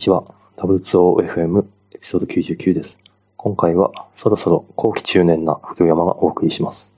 [0.00, 0.24] こんにちは。
[0.56, 1.62] W2OFM
[1.94, 2.98] エピソード99です。
[3.36, 6.96] 今回はそろそろ後期中年な不山がお送りします。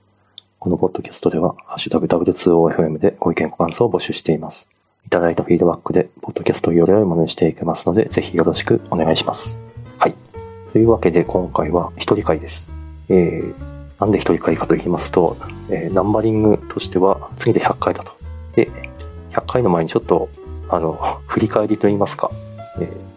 [0.57, 4.69] このポッドキャストでは、ハッシュタグ W2OFM でご意見ご感想を募集しています。
[5.05, 9.61] いただいたフィードバックで、ポッドキャストをより良いものにしていけますので、ぜひよろしくお願いします。
[9.97, 10.15] はい。
[10.71, 12.71] というわけで今回は一人会です。
[13.09, 13.53] えー、
[13.99, 15.35] なんで一人会かと言いますと、
[15.69, 18.13] えーナンバリングとしては次で100回だと。
[18.55, 18.69] で、
[19.33, 20.29] 100回の前にちょっと、
[20.69, 20.93] あの、
[21.27, 22.31] 振り返りと言いますか、
[22.79, 23.13] えー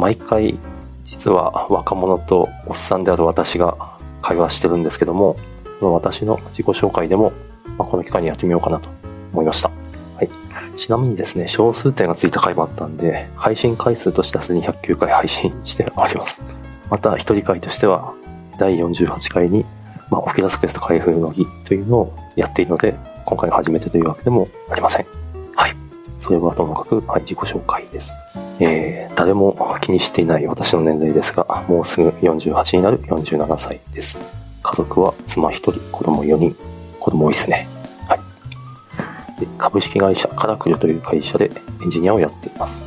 [0.00, 0.58] 毎回、
[1.04, 3.76] 実は若者とおっさんである私が
[4.22, 5.36] 会話してるんですけども、
[5.78, 7.32] その私の自己紹介でも、
[7.76, 8.88] まあ、この機会にやってみようかなと
[9.32, 9.70] 思いました。
[10.16, 10.30] はい。
[10.74, 16.42] ちなみにですね、小数点がついた回もあったんで、配信回数としてはすでに109回配信しております。
[16.88, 18.14] また、一人会としては、
[18.58, 19.66] 第48回に、
[20.10, 22.94] まあ、オキラスクエスト開封の儀というのをやっているので、
[23.26, 25.06] 今回が初めてというわけでもありません。
[25.56, 25.76] はい。
[26.18, 28.12] それはともかく、はい、自己紹介です。
[28.60, 34.22] えー、誰も気にしていない私の年齢ですが、もうすぐ48になる47歳です。
[34.62, 36.54] 家族は妻1人、子供4人。
[37.00, 37.66] 子供多いですね。
[38.06, 39.40] はい。
[39.40, 41.50] で株式会社カラクルという会社で
[41.82, 42.86] エンジニアをやっています。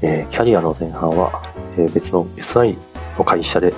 [0.00, 1.42] えーキャリアの前半は、
[1.76, 2.76] えー別の SI
[3.18, 3.74] の会社で、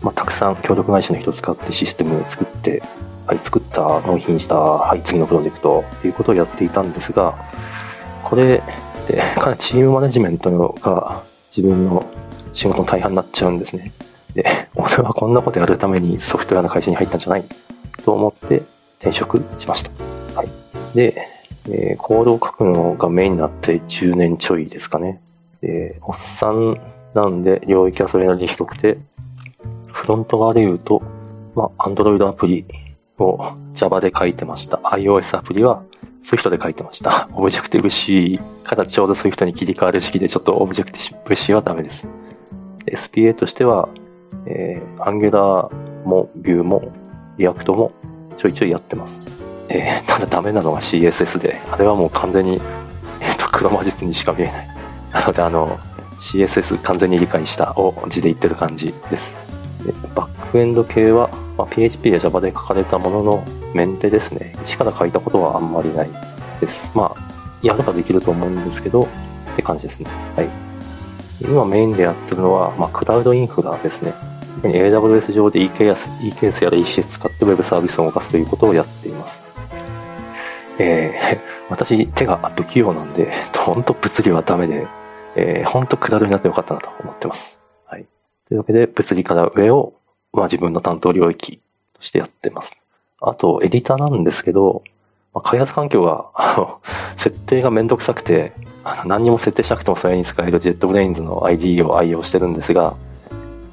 [0.00, 2.80] まあ、たくさん協力会社の人を使ってシステムを作って、
[3.26, 7.34] はい、作った、納品した、はい、次のプロジェクトということをやっていたんですが、
[8.22, 8.62] これ、
[9.16, 11.22] かなりチームマネジメントが
[11.54, 12.04] 自分の
[12.52, 13.92] 仕事の大半になっちゃうんですね。
[14.34, 17.44] で、 俺はこんなことやるためにソフトウェアの会社に入ったんじゃない
[18.04, 18.62] と思って
[18.98, 19.90] 転職しました。
[20.34, 20.48] はい。
[20.94, 21.14] で、
[21.68, 25.20] えーコードを書くのがメインになって10年ちょいですかね。
[25.60, 26.80] で、おっさん
[27.14, 28.98] なんで領域はそれなりに広くて、
[29.92, 31.02] フロント側で言うと、
[31.54, 32.64] まあ、Android アプリ
[33.18, 34.78] を Java で書いてました。
[34.78, 35.82] iOS アプリは
[36.22, 37.28] Swift で書いてました。
[37.32, 42.06] オブジェクティブ C からちょうど Swift に切り替わる時期でちょっとオブジェクティブ C はダメです。
[42.86, 43.88] SPA としては、
[44.46, 45.68] えー、Angular
[46.04, 46.92] も Vue も
[47.38, 47.92] React も
[48.36, 49.26] ちょいちょいやってます。
[49.68, 52.60] えーただダメなのが CSS で、あれはもう完全に、
[53.20, 54.68] えっ、と、黒魔術にしか見えない。
[55.12, 55.78] なのであの、
[56.20, 59.40] CSS 完全に理解したを字で言ってる感じです。
[60.14, 64.54] バックエンド系は、まあ、PHP や Java で書かれたもののメンテですね。
[64.62, 66.10] 一から書いたことはあんまりない
[66.60, 66.90] です。
[66.94, 69.08] まあ、やればできると思うんですけど、
[69.52, 70.10] って感じですね。
[70.36, 70.48] はい。
[71.40, 74.12] 今メインでやってるのは、まあ、クラウドインフラですね。
[74.62, 79.42] AWS 上で EKS, EKS やら ECS 使って Web サービスを動かすということをやっています。
[80.78, 84.86] えー、 私手が不器用なんで、ほんと物理はダメで、
[85.34, 87.60] えー、ほんとクラウドになってよかったなと思ってます。
[87.86, 88.06] はい。
[88.46, 89.94] というわけで、物理から上を、
[90.32, 91.60] ま自分の担当領域
[91.92, 92.78] としてやってます。
[93.20, 94.82] あと、エディターなんですけど、
[95.34, 96.80] まあ、開発環境が、あの、
[97.16, 98.52] 設定がめんどくさくて、
[98.84, 102.96] あの何にも設定しなくてもそれに使える JetBrains の ID を愛用してるんですが、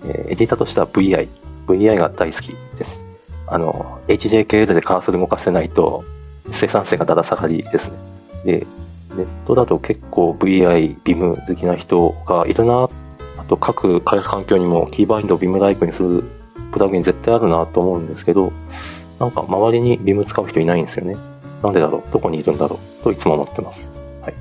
[0.06, 1.28] えーエディターとしては VI。
[1.68, 3.06] VI が大好きです。
[3.48, 6.04] あの、HJKL でカーソル動かせないと、
[6.52, 7.98] 生産性がだだ下がりですね。
[8.46, 8.68] で、
[9.16, 12.88] ネットだと結構 VI、BIM 好きな人がいるな。
[13.38, 16.24] あと各開発環境にもキーバインドを BIM ライクにする
[16.72, 18.52] プラグイン絶対あるなと思うんですけど、
[19.20, 21.16] なんか周りに BIM 使う人いないんですよね。
[21.62, 22.12] なんでだろう？
[22.12, 23.04] どこにいるんだろう？
[23.04, 23.90] といつも思ってます。
[24.22, 24.34] はい。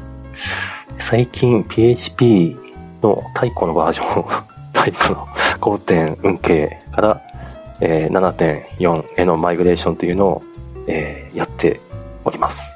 [0.98, 2.56] 最近 PHP
[3.02, 5.26] の太古のバージョン、タイプの
[5.60, 7.22] 5点運慶から、
[7.80, 10.42] えー7.4へのマイグレーションというのを、
[10.86, 11.80] えーやって
[12.24, 12.72] おります。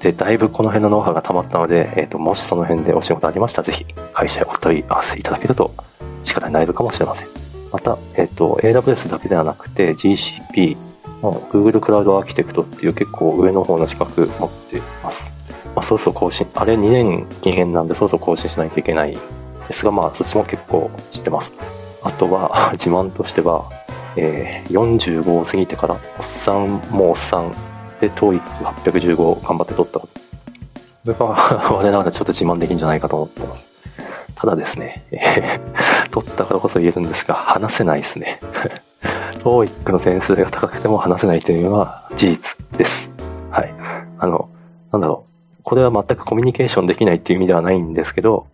[0.00, 3.84] で、だいぶこの辺のノウハウが溜まったので、えっ、と、もしその辺でお仕事ありましたら、ぜひ
[4.14, 5.74] 会社へお問い合わせいただけると
[6.22, 7.39] 力になれるかもしれません。
[7.72, 10.76] また、えっ、と、AWS だけではなくて GCP
[11.22, 15.32] の Google クラウドアーキテクトっていう結構上の方の資格持っています。
[15.74, 21.54] まあ、そろそろ更新、あれ2年期限なんでそろそろ更新しないといけないですが、まあ、そっちも結構知ってます。
[22.02, 23.64] あとは、 自慢としては、
[24.16, 27.52] えー45を過ぎてから、おっさんもおっさん
[28.00, 30.20] で、TOEIC815 頑張って取ったこと。
[31.14, 33.70] これは、 我ながらちょっと自慢できるんじゃないかと思ってます。
[34.40, 35.18] ただですね、え
[36.08, 38.38] ー取ったからこそ言えるんですが、話せないですね。
[39.44, 43.10] TOEIC の点数が高くても話せないというのは事実です。
[43.50, 43.74] はい。
[44.18, 44.48] あの、
[44.92, 45.26] なんだろ
[45.58, 45.62] う。
[45.62, 48.46] これは全くコミュニケーションできないっていう意味ではないんですけど、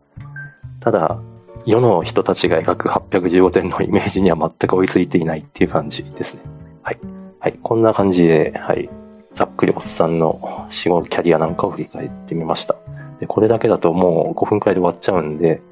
[0.80, 1.18] ただ、
[1.64, 6.40] 世の人たちが描く815点のイメージには全く追いついていないっていう感じですね。
[6.82, 6.98] はい。
[7.38, 7.58] はい。
[7.62, 8.90] こんな感じで、はい。
[9.32, 12.74] ざっくりおっさんの仕事、キャリアなんかを振り返ってみました。
[13.20, 15.62] で、これだけだともう5分くらいで終わっちゃうんで、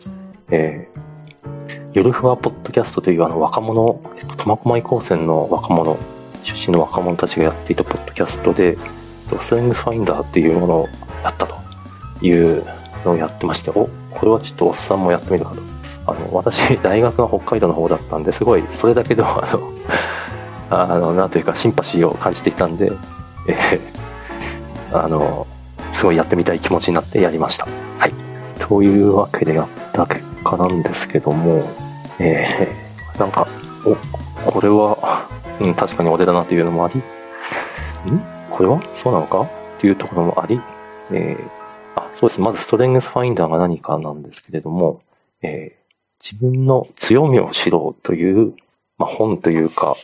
[0.51, 5.97] えー、夜ふわポッドキャストというあの若者、えっと、苫小牧高専の若者、
[6.43, 8.77] 出身の若者たちがやっていたポッドキャストで、
[9.41, 10.89] ストレングスファインダーっていうものを
[11.23, 11.57] やったと
[12.25, 12.65] いう
[13.05, 15.63] のをやってまして、お、これはちょっとおっさんもやってみるかと。
[16.07, 19.73] あの、私、大学が北海道の方だったんで、すごい、それだけでも、あの、
[20.71, 22.93] あの、なんというか、シンパシーを感じていたんで、
[23.49, 25.47] えー、あの、
[25.95, 27.67] すごいやってみたい気持ちになってやりました。
[27.99, 28.13] はい。
[28.59, 31.63] というわけでやった結果なんですけども、
[32.19, 33.47] えー、なんか、
[33.87, 35.29] お、これは、
[35.61, 37.03] うん、確かに俺だなというのもあり、ん？
[38.51, 38.83] これは？
[38.93, 39.43] そうなのか？
[39.43, 39.49] っ
[39.79, 40.61] ていうところもあり、
[41.13, 42.41] えー、あ、そうです。
[42.41, 45.01] まずストレングスファインダーが何かなんですけれども、
[45.43, 45.83] えー、
[46.21, 48.55] 自分の強みを知ろうという、
[48.99, 49.95] まあ、本というか、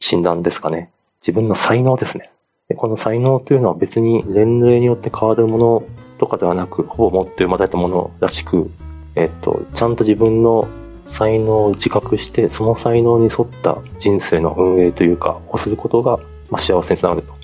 [0.00, 0.90] 診断ですかね。
[1.20, 2.30] 自分の才能ですね。
[2.68, 5.84] でこの才能というのは別に年齢によって変わるもの
[6.18, 8.70] とかではなく、ほぼ持って生まれたものらしく、
[9.14, 10.66] えっと、ちゃんと自分の
[11.04, 16.16] 才能を自覚して、その才能に沿った人生の運営というか、をすることが、
[16.50, 17.34] まあ、幸せにつながると。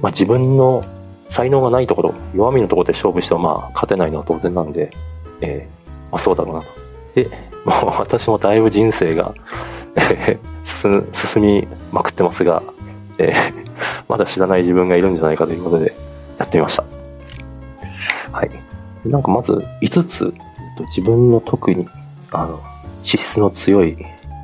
[0.00, 0.84] まあ、自分の
[1.28, 4.90] 才能がないところ、弱みのところで勝負してもまあ勝てないのは当然なんで、
[5.40, 6.68] えー、まあそうだろうなと。
[7.14, 7.28] で、
[7.64, 9.34] もう私もだいぶ人生が
[10.64, 12.62] 進、進みまくってますが、
[13.18, 13.52] えー、
[14.08, 15.94] まだ知らない自分がいるんじゃないかということで
[16.38, 16.84] やってみました。
[18.32, 18.50] はい。
[19.04, 19.52] なんかまず
[19.82, 20.34] 5つ、
[20.88, 21.88] 自分の特に、
[22.32, 22.60] あの、
[23.02, 23.96] 資質の強い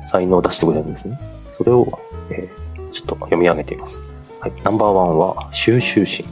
[0.05, 1.17] 才能を出してくれるんですね。
[1.57, 1.87] それを、
[2.29, 4.01] えー、ちょっと読み上げています。
[4.39, 4.53] はい。
[4.63, 6.25] ナンバーワンは収集心。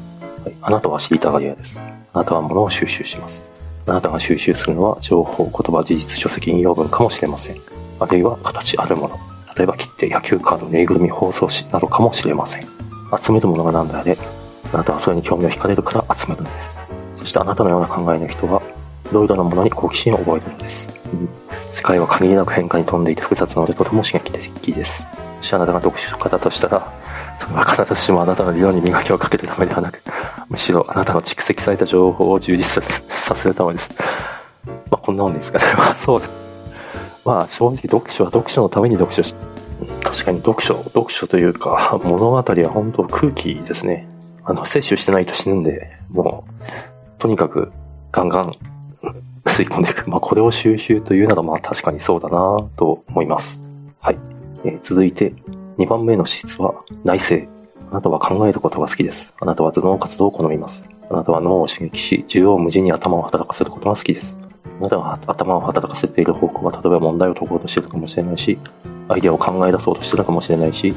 [0.43, 0.55] はい。
[0.61, 1.79] あなたは知りたがり屋です。
[2.13, 3.49] あなたは物を収集します。
[3.85, 7.57] あなたが収集するのは情報、言葉、事実、書籍、引用文かもしれません。
[7.99, 9.30] あるいは形あるもの。
[9.57, 12.67] 例えば切手、野球カード、ぬいぐるみ、包装紙などかもしれません。
[13.19, 14.17] 集めるものが何であれ、
[14.73, 16.81] あなたはそれに興味を惹かれるから集めるのです。
[17.17, 18.61] そしてあなたのような考えの人は、
[19.11, 20.89] いろいろなものに好奇心を覚えるのです。
[21.13, 21.29] うん、
[21.73, 25.05] 世界は限りなく変化に富んでいて複雑なのでとても刺激的です。
[25.37, 26.93] もしあなたが読書家だとしたら、
[27.37, 30.01] それは必ずしもあなたの理論に磨きをかけるためではなく、
[30.47, 33.93] むしろあなたの蓄積された情報を充実させるためです。
[34.65, 35.65] まあ、こんなもんですかね。
[35.95, 36.40] そうです。
[37.25, 39.35] まあ、正直読書は読書のために読書し、
[40.03, 44.07] 確かに読書、読書というか、 物語は本当空気ですね。
[44.43, 47.71] あの、摂取してないと死ぬんで、もう、とにかく、
[48.11, 48.51] ガンガン、
[49.45, 50.09] 吸い込んでいく。
[50.09, 53.61] まあ、これを収集というなら、まあ、確かにそうだなと思います。
[53.99, 54.17] はい。
[54.63, 55.33] えー、続いて、
[55.77, 56.73] 2番目の質は、
[57.03, 57.49] 内政。
[57.91, 59.33] あなたは考えることが好きです。
[59.39, 60.87] あなたは頭脳活動を好みます。
[61.09, 64.39] あなたは脳を刺激し、縦横無尽に頭を働かせることが好きです。
[64.81, 68.57] あなたが頭を働かせている方向は、例えば問題を解こうとしているかもしれないし、
[69.07, 70.93] アイデアを考え出そうとしているかもしれないし、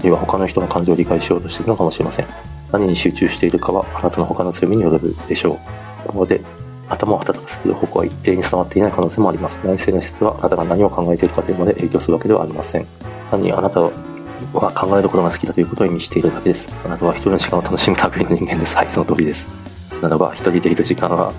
[0.00, 2.26] あるいは他の人の感情を理解しようとしているのかもしれません。
[2.72, 5.58] 何に集中しているかは、あなたの他の強みによるでしょ
[6.04, 6.08] う。
[6.08, 6.40] なので、
[6.88, 9.60] 頭を働かせる方向は一定に定まっていない可能性もあります。
[9.62, 12.86] 内政の質は、あなたが何を考えているかというまで影響するわけではありません。
[13.30, 13.90] 単にあなたは
[14.52, 16.72] 考えることが好きだということを意味しているだけです。
[16.84, 18.76] あなたは一人の時間を楽しむ類の人間です。
[18.76, 19.48] はい、その通りです。
[20.02, 21.32] ならば、一人でいる時間は、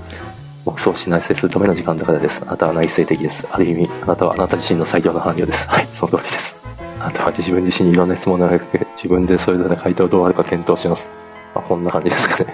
[0.69, 2.44] 黙想し内省するための時間だからです。
[2.45, 3.48] あなたは内省的です。
[3.51, 5.68] ある意味、あなたはあなた自身の最良の伴侶です。
[5.68, 6.57] はい、その通りです。
[7.00, 11.10] あなたは自分自身にいろんな質問を投げかけ、自分でそれぞれの回答をどうあるか検討します。
[11.56, 12.54] まあ、こんな感じですかね。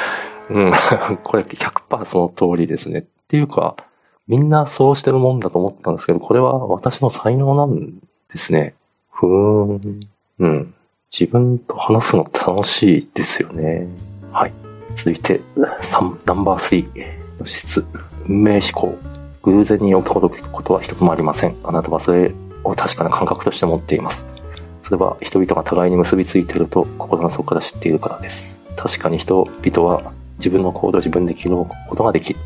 [0.48, 0.72] うん、
[1.22, 3.00] これ100%その通りですね。
[3.00, 3.76] っていうか、
[4.26, 7.98] みんなそうしてるもんだと思ったんですけど、これは私の才能なん
[8.32, 8.74] ですね。
[9.10, 10.00] ふーん。
[10.38, 10.74] うん。
[11.12, 13.86] 自分と話すの楽しいですよね。
[14.32, 14.52] はい。
[14.96, 17.84] 続いて、3、ナンバー3質。
[18.28, 18.98] 運命思考。
[19.42, 21.56] 偶然に起き届くことは一つもありません。
[21.64, 24.26] あなたはそれを確かな感覚として持っています。
[24.82, 28.60] それは人々が互いに結びついていると心の底から知っているからです。
[28.76, 32.40] 確かに人々は自分の行動を自分で決めることができる。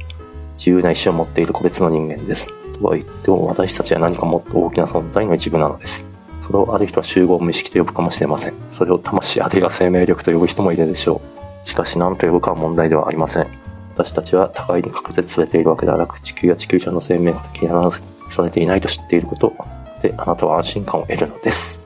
[0.57, 2.49] 自由な意志を持っている個別の人間です。
[2.75, 6.09] とは言っても私たちは何かもっと大きな存在の一部なのです。
[6.43, 8.55] それをある人は集合無意識と呼ぶかもしれません。
[8.71, 11.21] それを魂あるいは生命力と呼ぶ人もいるでしょ
[11.65, 11.69] う。
[11.69, 13.47] しかし何と呼ぶかは問題ではありません。
[13.95, 17.91] 私たちは互いに隔絶されているわけではなく、地球や地球上の生命が切り離
[18.29, 19.55] されていないと知っていること
[20.03, 21.81] で、あなたは安心感を得るのです。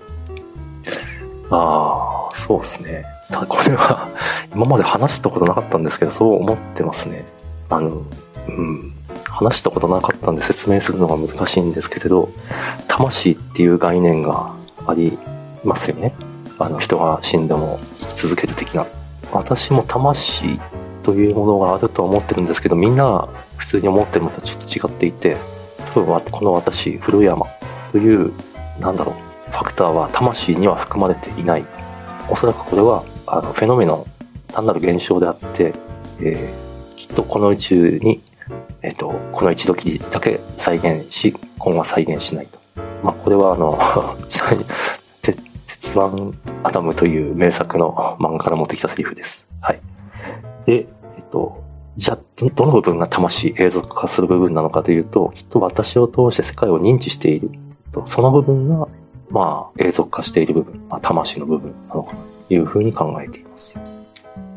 [1.50, 3.05] ああ、そうですね。
[3.31, 4.09] ただこれは
[4.55, 7.27] 今まで話したことなかったんですけど、そう思ってますね。
[7.69, 8.03] あの、
[8.49, 8.95] うん。
[9.29, 12.31] 話したことなかったんで説明するのが難しいんですけれど、
[12.88, 14.50] 魂っていう概念が
[14.87, 15.19] あり
[15.62, 16.15] ますよね。
[16.59, 18.87] あの人が死んでも生き続ける的な。
[19.31, 20.59] 私も魂
[21.09, 25.38] というものがあるとは思ってるんですけど、みんな普通に思ってるのとちょっと違っていて、
[25.95, 27.47] 多分この私、古山
[27.91, 28.31] という、
[28.79, 29.12] なんだろ
[29.49, 31.65] う、ファクターは魂には含まれていない。
[32.29, 34.07] おそらくこれは、あの、フェノメノ、
[34.49, 35.73] 単なる現象であって、
[36.21, 38.21] えー、きっとこの宇宙に
[38.83, 42.59] えっ、と、この一度きりだけ再現し、今後は再現しないと。
[43.03, 43.79] まあ、これはあの、
[44.29, 44.65] ちなみに、
[45.23, 49.49] 鉄腕アダムという名作の漫画から持ってきたセリフです。
[49.61, 49.81] はい。
[50.67, 50.87] で、
[51.19, 51.65] えっと、
[51.97, 52.19] じゃあ、
[52.55, 57.51] どの部分が魂映像化する部分なのかというと、きっと私を通して世界を認知している。
[58.07, 58.87] その部分が、
[59.31, 63.81] まあ、映像化している部分、まあ、魂の部分なのかなというふうに考えています。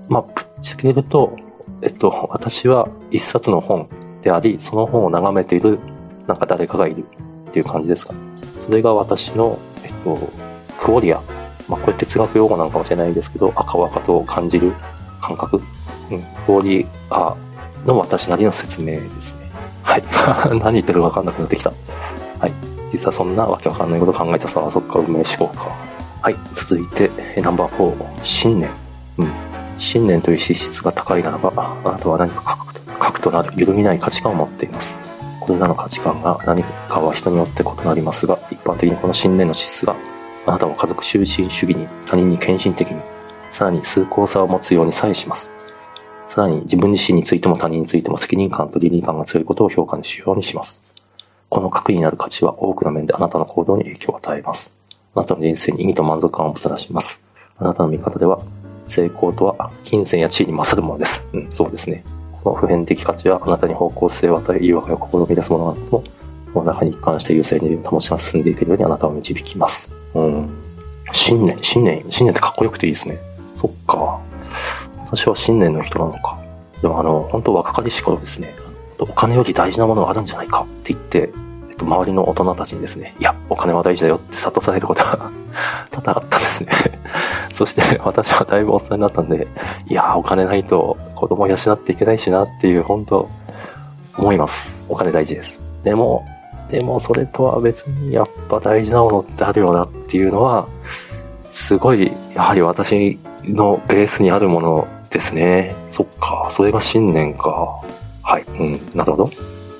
[0.08, 1.36] まあ、ぶっちゃけると、
[1.82, 3.90] えっと、私は一冊の本
[4.22, 5.80] であり、その本を眺めている、
[6.28, 7.04] なんか誰かがいる
[7.50, 8.20] っていう感じですかね。
[8.60, 10.16] それが私の、えっと、
[10.80, 11.22] クオリア。
[11.68, 14.74] まあ、これ哲学用語なのかもしれないですけど、赤々と感じる
[15.22, 15.60] 感覚。
[16.12, 17.36] うん、クオリア
[17.86, 19.50] の私なりの説明ですね。
[19.84, 20.04] はい。
[20.60, 21.72] 何言ってるかわかんなくなってきた。
[22.40, 22.54] はい。
[22.92, 25.68] 実はそんなわけわかんないこと考えたさ、そっか、運命思考か。
[26.22, 26.36] はい。
[26.54, 27.10] 続いて、
[27.42, 28.70] ナンバー4、信念。
[29.18, 29.32] うん。
[29.78, 31.52] 信念という資質が高いならば、
[31.84, 32.58] あなたは何か
[33.00, 35.00] 核となる揺るぎない価値観を持っています。
[35.40, 39.96] これらの価値観が何かは人によって異なりますが、一般的にこの信念の資質が、
[40.46, 43.02] あなたを家族中心主義に、他人に献身的に、
[43.52, 45.54] さらに崇高さを持つようにさえします。
[46.32, 50.82] さらに自分自身についても他人についても責任感と倫理観が強いことを評価の指標にします。
[51.50, 54.74] この核になる価値は多くの面であなたの行動に影響を与えます。
[55.14, 57.20] あなたの人生に意味と満足感をもたらします。
[57.58, 58.40] あなたの見方では、
[58.88, 61.28] 成功とは金銭や地位に勝るものです。
[61.34, 62.02] うん、そうですね。
[62.42, 66.04] この普遍的価値はあなたに方向性を与え、言い訳を試み出すものなどと
[66.54, 69.92] も、中に一貫して優勢に保ちが進んでいけるようにあなたを導きます。
[70.14, 70.50] うん。
[71.12, 73.20] 信念、信念、信念ってかっこよくていいですね。
[73.54, 74.31] そっか。
[75.12, 76.40] 私は信念の人なのか。
[76.82, 78.56] でもあの、本当若かりし頃ですね、
[78.98, 81.32] お金より大事なものがあるんじゃないかって言って、
[81.70, 85.32] えっと、周りの大人たちにですね、いや、お金は大事だよって諭されることが
[85.92, 86.72] 多々あったんですね
[87.54, 89.48] そして私はだいぶおっさんになったんで、
[89.88, 93.28] いや、お金ないと子供養っていけないしなっていう、本当
[94.18, 94.82] 思います。
[94.88, 95.60] お金大事です。
[95.84, 96.26] でも、
[96.70, 100.68] でもそれとは別にやっぱ大事なものってあるよなっていうのは、
[101.52, 105.76] すごい、やはり私のベースにあるものですね。
[105.88, 107.78] そっか、それが信念か。
[108.24, 109.32] はい、うん、なるほど。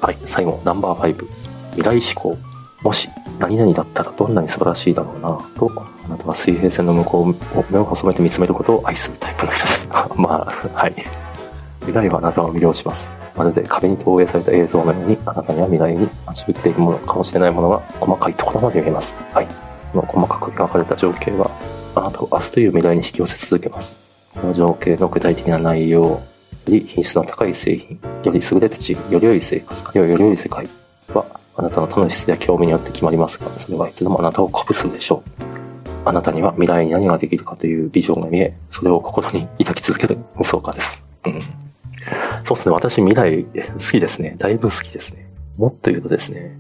[0.02, 1.28] はい、最後、ナンバー5。
[1.76, 2.38] 未来思考。
[2.84, 3.08] もし、
[3.40, 5.72] 何々だったらどんなに素晴らしいだろうな、と、
[6.06, 9.88] あなたは水平線の向こうを目を細めて見つめることを愛するタイプの人です。
[10.18, 10.96] まあ、はい。
[11.82, 13.12] 未来はあなたを魅了します。
[13.36, 19.18] まるで壁に投影された映像のように、あなたには未来に待ち受けているものかもしれないものが細かいところまで見えます。
[19.34, 19.48] はい。
[19.94, 21.50] この細かく描かれた情景は、
[21.96, 24.11] あなたを明日という未来に引き寄せ続けます。
[24.34, 26.22] この情景の具体的な内容よ
[26.68, 30.68] り品質の高い製品、より優れた地位、より良い生活、より良い世界
[31.14, 35.44] は、あなたの楽しさや興味によって決まりますが、それはいつでもあなたを鼓舞するでしょう。
[36.06, 41.04] あなたには未来に何ができるかというビジョンが見え、それを心に抱き続ける無双家です。
[41.26, 41.40] うん。
[42.44, 42.76] そうですね。
[42.76, 44.36] 私未来好きですね。
[44.38, 45.28] だいぶ好きですね。
[45.58, 46.58] もっと言うとですね、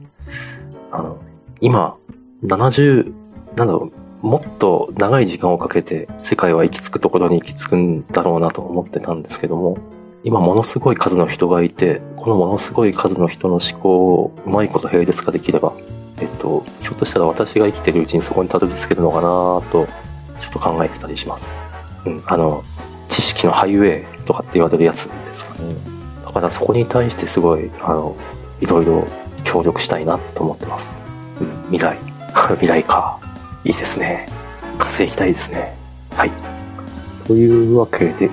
[0.91, 1.17] あの、
[1.59, 1.95] 今、
[2.43, 3.13] 70、
[3.55, 9.77] なんだろう、もっと長い時間をかけて世界は行き着くところに行き着くんだろうなと思ってたんですけども、
[10.23, 15.73] 今ものすごい数の人がいて、このものすごい数の人の思考をうまいこと並列化できれば、
[16.19, 19.21] えっと、ひょっとしたら私が生きてるうちにそこにたどり着けるのかな
[19.71, 19.87] と、
[20.39, 21.63] ちょっと考えてたりします。
[22.05, 22.63] うん、あの、
[23.09, 25.75] 知識のハイウェイとかって言われるやつですかね。
[26.25, 28.15] だからそこに対してすごい、あの、
[28.59, 29.07] いろいろ
[29.43, 31.01] 協力したいなと思ってます。
[31.39, 31.97] うん、未来。
[32.53, 33.20] 未来か。
[33.63, 34.27] いいですね。
[34.79, 35.75] 火星行きたいですね。
[36.11, 36.31] はい。
[37.27, 38.29] というわけで、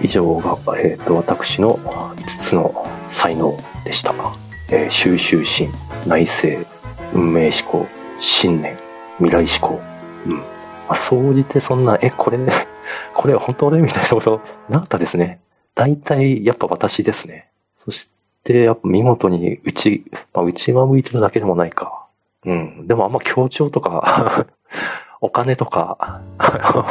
[0.00, 4.12] 以上が、えっ、ー、と、私の5つの才能でした。
[4.70, 5.70] えー、収集心、
[6.06, 6.66] 内政、
[7.14, 7.86] 運命思考、
[8.18, 8.76] 信念、
[9.18, 9.80] 未来思考。
[10.26, 10.36] うん。
[10.38, 10.42] ま
[10.88, 12.38] あ、総じてそんな、え、これ、
[13.14, 15.40] これ本当俺みたいなことなかったですね。
[15.76, 17.48] 大体、やっぱ私ですね。
[17.76, 18.10] そし
[18.42, 22.01] て、やっぱ見事に内、まあ、内側向いてるだけでもないか。
[22.46, 22.86] うん。
[22.86, 24.46] でもあんま強調とか
[25.20, 26.20] お金とか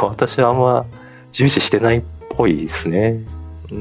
[0.02, 0.86] 私はあんま
[1.32, 3.20] 重視してないっぽいですね。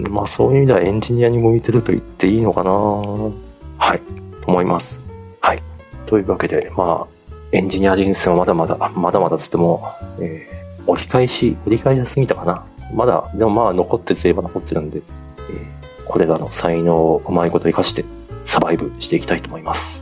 [0.09, 3.99] まあそういう意味ではエンジニアに向いてると言っていいのかなはい、
[4.41, 4.99] と思います。
[5.41, 5.61] はい。
[6.05, 7.15] というわけで、まあ、
[7.51, 9.83] エンジニア人生はまだまだ、まだまだつっても、
[10.19, 12.63] えー、折り返し、折り返しすぎたかな。
[12.93, 18.05] まだ、でもまあ残ってるといえば残ってるんで、えー、これらの才能をうまいこと活かして
[18.45, 20.00] サバイブしていきたいと思います。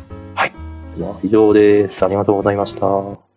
[1.01, 1.19] は。
[1.23, 2.03] 以上です。
[2.03, 3.28] ありがとうございました。